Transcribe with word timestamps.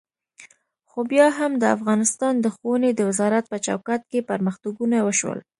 خو 0.89 0.99
بیا 1.11 1.27
هم 1.37 1.51
د 1.57 1.63
افغانستان 1.75 2.33
د 2.39 2.45
ښوونې 2.55 2.89
د 2.95 2.99
وزارت 3.09 3.45
په 3.51 3.57
چوکاټ 3.65 4.01
کې 4.11 4.27
پرمختګونه 4.29 4.97
وشول. 5.01 5.39